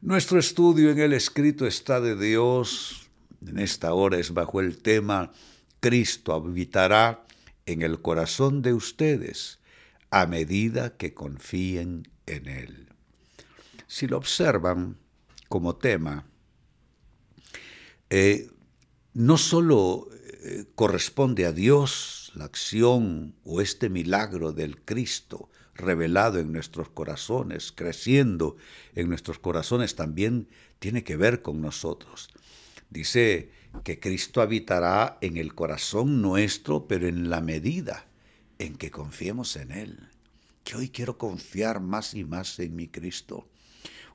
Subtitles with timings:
[0.00, 3.08] Nuestro estudio en el escrito está de Dios
[3.46, 5.32] en esta hora es bajo el tema
[5.80, 7.24] Cristo habitará
[7.66, 9.60] en el corazón de ustedes
[10.10, 12.88] a medida que confíen en Él.
[13.86, 14.96] Si lo observan
[15.48, 16.26] como tema,
[18.10, 18.50] eh,
[19.14, 20.08] no solo
[20.42, 27.72] eh, corresponde a Dios la acción o este milagro del Cristo revelado en nuestros corazones,
[27.72, 28.56] creciendo
[28.94, 30.48] en nuestros corazones, también
[30.78, 32.28] tiene que ver con nosotros.
[32.90, 33.50] Dice
[33.84, 38.06] que Cristo habitará en el corazón nuestro, pero en la medida
[38.58, 40.08] en que confiemos en Él.
[40.64, 43.46] Que hoy quiero confiar más y más en mi Cristo.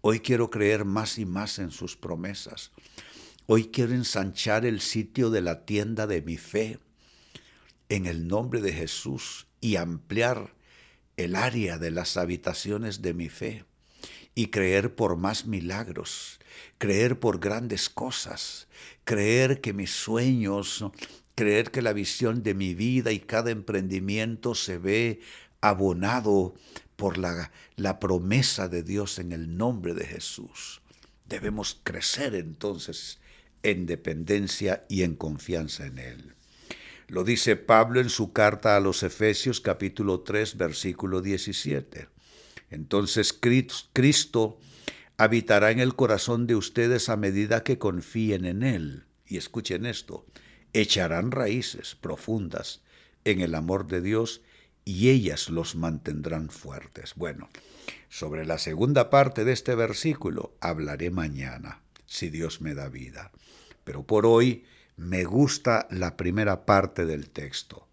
[0.00, 2.70] Hoy quiero creer más y más en sus promesas.
[3.46, 6.78] Hoy quiero ensanchar el sitio de la tienda de mi fe
[7.90, 10.54] en el nombre de Jesús y ampliar
[11.16, 13.64] el área de las habitaciones de mi fe
[14.34, 16.38] y creer por más milagros,
[16.78, 18.68] creer por grandes cosas,
[19.04, 20.84] creer que mis sueños,
[21.34, 25.20] creer que la visión de mi vida y cada emprendimiento se ve
[25.60, 26.54] abonado
[26.94, 30.80] por la, la promesa de Dios en el nombre de Jesús.
[31.28, 33.18] Debemos crecer entonces
[33.64, 36.34] en dependencia y en confianza en Él.
[37.10, 42.06] Lo dice Pablo en su carta a los Efesios capítulo 3 versículo 17.
[42.70, 44.60] Entonces Cristo
[45.16, 49.06] habitará en el corazón de ustedes a medida que confíen en Él.
[49.26, 50.24] Y escuchen esto,
[50.72, 52.80] echarán raíces profundas
[53.24, 54.42] en el amor de Dios
[54.84, 57.14] y ellas los mantendrán fuertes.
[57.16, 57.48] Bueno,
[58.08, 63.32] sobre la segunda parte de este versículo hablaré mañana, si Dios me da vida.
[63.82, 64.64] Pero por hoy
[65.00, 67.88] me gusta la primera parte del texto.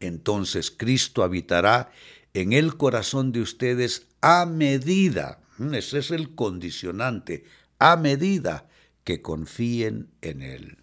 [0.00, 1.90] Entonces Cristo habitará
[2.32, 5.42] en el corazón de ustedes a medida,
[5.74, 7.44] ese es el condicionante,
[7.78, 8.66] a medida
[9.04, 10.78] que confíen en Él.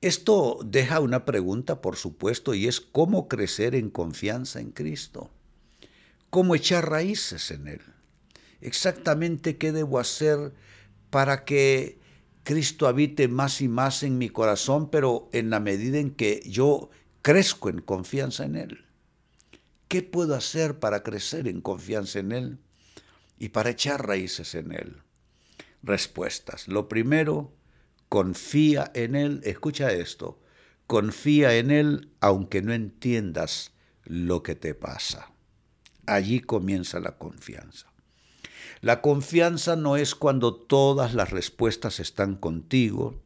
[0.00, 5.30] Esto deja una pregunta, por supuesto, y es cómo crecer en confianza en Cristo,
[6.30, 7.82] cómo echar raíces en Él,
[8.62, 10.54] exactamente qué debo hacer
[11.10, 12.00] para que
[12.44, 16.90] Cristo habite más y más en mi corazón, pero en la medida en que yo
[17.22, 18.84] crezco en confianza en Él.
[19.86, 22.58] ¿Qué puedo hacer para crecer en confianza en Él
[23.38, 25.02] y para echar raíces en Él?
[25.82, 26.66] Respuestas.
[26.66, 27.54] Lo primero,
[28.08, 29.40] confía en Él.
[29.44, 30.40] Escucha esto.
[30.86, 33.72] Confía en Él aunque no entiendas
[34.04, 35.32] lo que te pasa.
[36.06, 37.91] Allí comienza la confianza.
[38.80, 43.20] La confianza no es cuando todas las respuestas están contigo.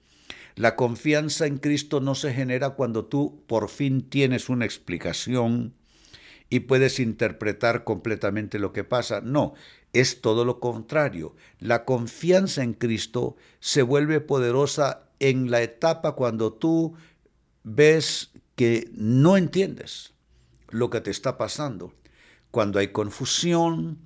[0.55, 5.75] La confianza en Cristo no se genera cuando tú por fin tienes una explicación
[6.49, 9.21] y puedes interpretar completamente lo que pasa.
[9.21, 9.55] No,
[9.93, 11.35] es todo lo contrario.
[11.59, 16.95] La confianza en Cristo se vuelve poderosa en la etapa cuando tú
[17.65, 20.15] ves que no entiendes
[20.71, 21.93] lo que te está pasando.
[22.51, 23.99] Cuando hay confusión,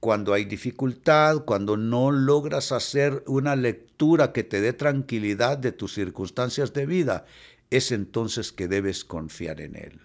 [0.00, 5.94] cuando hay dificultad, cuando no logras hacer una lectura que te dé tranquilidad de tus
[5.94, 7.26] circunstancias de vida,
[7.70, 10.00] es entonces que debes confiar en Él.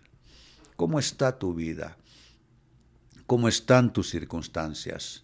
[0.76, 1.98] ¿Cómo está tu vida?
[3.28, 5.24] ¿Cómo están tus circunstancias?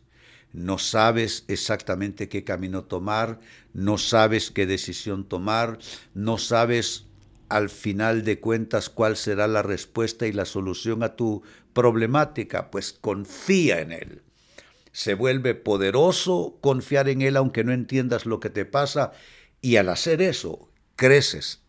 [0.54, 3.40] No sabes exactamente qué camino tomar,
[3.74, 5.80] no sabes qué decisión tomar,
[6.14, 7.06] no sabes
[7.50, 11.42] al final de cuentas cuál será la respuesta y la solución a tu
[11.74, 14.22] problemática, pues confía en Él
[14.98, 19.12] se vuelve poderoso confiar en Él aunque no entiendas lo que te pasa
[19.62, 21.62] y al hacer eso creces,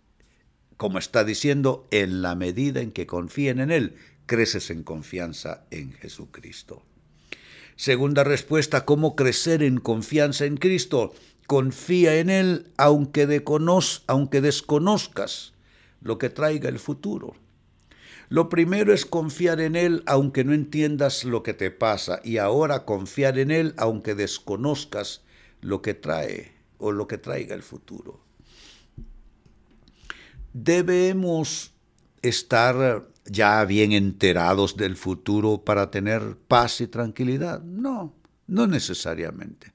[0.79, 5.93] como está diciendo, en la medida en que confíen en Él, creces en confianza en
[5.93, 6.87] Jesucristo.
[7.77, 11.13] Segunda respuesta, ¿cómo crecer en confianza en Cristo?
[11.47, 13.45] Confía en Él aunque,
[14.07, 15.53] aunque desconozcas
[16.01, 17.35] lo que traiga el futuro.
[18.29, 22.85] Lo primero es confiar en Él aunque no entiendas lo que te pasa y ahora
[22.85, 25.23] confiar en Él aunque desconozcas
[25.61, 28.21] lo que trae o lo que traiga el futuro.
[30.53, 31.73] Debemos
[32.23, 37.63] estar ya bien enterados del futuro para tener paz y tranquilidad.
[37.63, 38.15] No,
[38.47, 39.73] no necesariamente.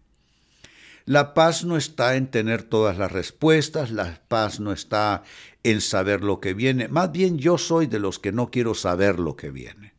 [1.06, 5.24] La paz no está en tener todas las respuestas, la paz no está
[5.64, 6.88] en saber lo que viene.
[6.88, 9.94] Más bien yo soy de los que no quiero saber lo que viene.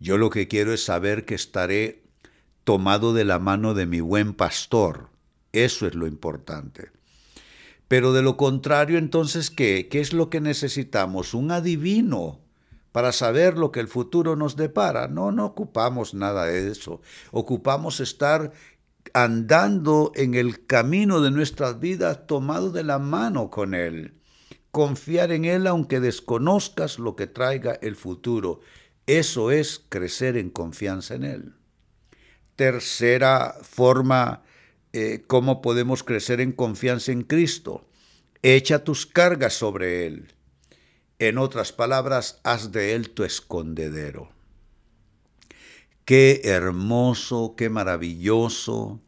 [0.00, 2.02] Yo lo que quiero es saber que estaré
[2.64, 5.10] tomado de la mano de mi buen pastor.
[5.52, 6.90] Eso es lo importante.
[7.86, 9.88] Pero de lo contrario, entonces, ¿qué?
[9.88, 11.34] ¿Qué es lo que necesitamos?
[11.34, 12.40] Un adivino
[12.90, 15.08] para saber lo que el futuro nos depara.
[15.08, 17.00] No, no ocupamos nada de eso.
[17.30, 18.52] Ocupamos estar
[19.14, 24.20] andando en el camino de nuestras vidas tomado de la mano con Él.
[24.72, 28.60] Confiar en Él aunque desconozcas lo que traiga el futuro.
[29.06, 31.54] Eso es crecer en confianza en Él.
[32.56, 34.42] Tercera forma,
[34.92, 37.88] eh, ¿cómo podemos crecer en confianza en Cristo?
[38.42, 40.34] Echa tus cargas sobre Él.
[41.20, 44.30] En otras palabras, haz de Él tu escondedero.
[46.04, 49.00] Qué hermoso, qué maravilloso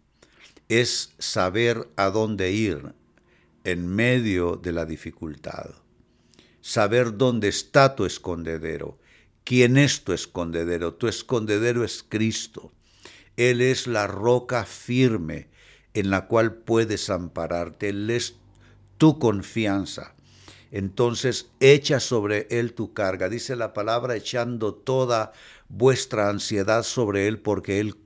[0.70, 2.94] es saber a dónde ir
[3.64, 5.72] en medio de la dificultad.
[6.62, 8.98] Saber dónde está tu escondedero.
[9.44, 10.94] ¿Quién es tu escondedero?
[10.94, 12.72] Tu escondedero es Cristo.
[13.36, 15.50] Él es la roca firme
[15.92, 17.90] en la cual puedes ampararte.
[17.90, 18.36] Él es
[18.96, 20.15] tu confianza.
[20.70, 23.28] Entonces echa sobre Él tu carga.
[23.28, 25.32] Dice la palabra echando toda
[25.68, 27.96] vuestra ansiedad sobre Él porque Él,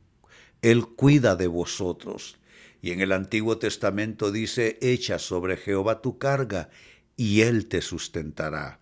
[0.62, 2.38] Él cuida de vosotros.
[2.82, 6.70] Y en el Antiguo Testamento dice, echa sobre Jehová tu carga
[7.16, 8.80] y Él te sustentará.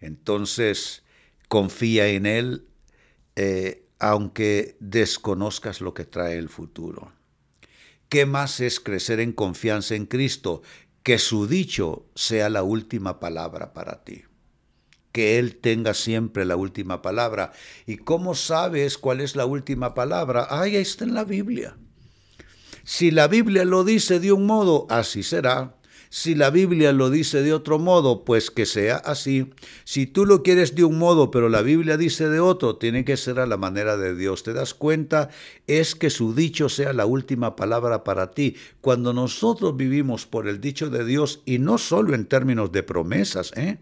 [0.00, 1.02] Entonces,
[1.48, 2.66] confía en Él,
[3.36, 7.12] eh, aunque desconozcas lo que trae el futuro.
[8.08, 10.62] ¿Qué más es crecer en confianza en Cristo?
[11.02, 14.24] Que su dicho sea la última palabra para ti.
[15.12, 17.52] Que Él tenga siempre la última palabra.
[17.86, 20.46] ¿Y cómo sabes cuál es la última palabra?
[20.50, 21.76] ahí está en la Biblia.
[22.84, 25.79] Si la Biblia lo dice de un modo, así será.
[26.12, 29.52] Si la Biblia lo dice de otro modo, pues que sea así.
[29.84, 33.16] Si tú lo quieres de un modo, pero la Biblia dice de otro, tiene que
[33.16, 34.42] ser a la manera de Dios.
[34.42, 35.30] ¿Te das cuenta?
[35.68, 38.56] Es que su dicho sea la última palabra para ti.
[38.80, 43.52] Cuando nosotros vivimos por el dicho de Dios, y no solo en términos de promesas,
[43.54, 43.78] ¿eh?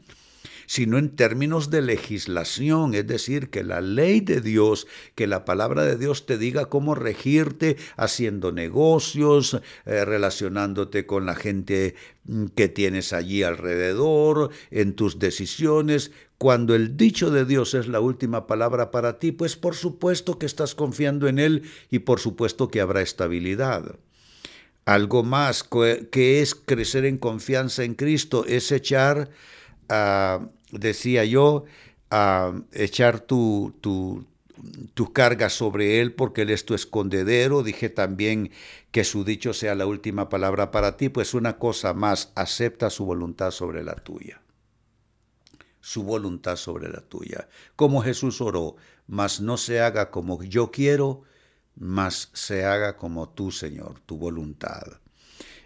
[0.69, 5.82] Sino en términos de legislación, es decir, que la ley de Dios, que la palabra
[5.85, 11.94] de Dios te diga cómo regirte haciendo negocios, eh, relacionándote con la gente
[12.25, 16.12] mm, que tienes allí alrededor, en tus decisiones.
[16.37, 20.44] Cuando el dicho de Dios es la última palabra para ti, pues por supuesto que
[20.44, 23.97] estás confiando en Él y por supuesto que habrá estabilidad.
[24.85, 29.31] Algo más que es crecer en confianza en Cristo, es echar
[29.88, 31.65] a decía yo,
[32.11, 34.25] a echar tu, tu,
[34.94, 37.62] tu, carga sobre Él porque Él es tu escondedero.
[37.62, 38.50] Dije también
[38.91, 43.05] que su dicho sea la última palabra para ti, pues una cosa más, acepta su
[43.05, 44.41] voluntad sobre la tuya.
[45.81, 47.49] Su voluntad sobre la tuya.
[47.76, 48.76] Como Jesús oró,
[49.06, 51.23] mas no se haga como yo quiero,
[51.76, 55.00] mas se haga como tú, Señor, tu voluntad.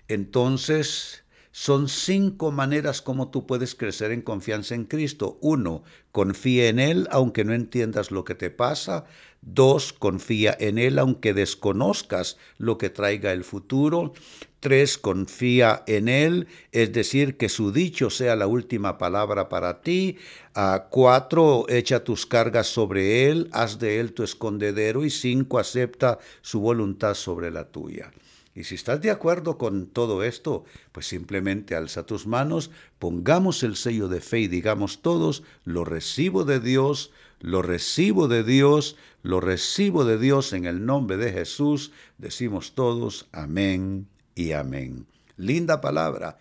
[0.08, 1.21] Entonces,
[1.52, 5.38] son cinco maneras como tú puedes crecer en confianza en Cristo.
[5.42, 9.04] Uno, confía en Él aunque no entiendas lo que te pasa.
[9.42, 14.14] Dos, confía en Él aunque desconozcas lo que traiga el futuro.
[14.60, 20.16] Tres, confía en Él, es decir, que su dicho sea la última palabra para ti.
[20.54, 25.04] Ah, cuatro, echa tus cargas sobre Él, haz de Él tu escondedero.
[25.04, 28.10] Y cinco, acepta su voluntad sobre la tuya.
[28.54, 33.76] Y si estás de acuerdo con todo esto, pues simplemente alza tus manos, pongamos el
[33.76, 39.40] sello de fe y digamos todos, lo recibo de Dios, lo recibo de Dios, lo
[39.40, 41.92] recibo de Dios en el nombre de Jesús.
[42.18, 45.06] Decimos todos, amén y amén.
[45.36, 46.38] Linda palabra.